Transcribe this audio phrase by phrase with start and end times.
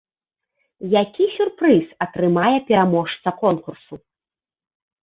[1.01, 3.93] Які сюрпрыз атрымае пераможца конкурсу?